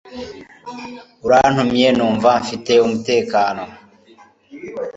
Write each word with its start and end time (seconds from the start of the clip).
Urantumye 1.25 1.87
numva 1.97 2.29
mfite 2.43 2.73
umutekano 2.85 3.63